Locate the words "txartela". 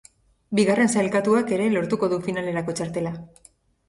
2.81-3.13